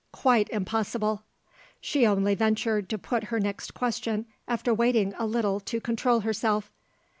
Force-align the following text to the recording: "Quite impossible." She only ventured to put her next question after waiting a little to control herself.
"Quite 0.13 0.49
impossible." 0.49 1.25
She 1.79 2.07
only 2.07 2.33
ventured 2.33 2.89
to 2.89 2.97
put 2.97 3.25
her 3.25 3.39
next 3.39 3.75
question 3.75 4.25
after 4.47 4.73
waiting 4.73 5.13
a 5.19 5.27
little 5.27 5.59
to 5.59 5.79
control 5.79 6.21
herself. 6.21 6.71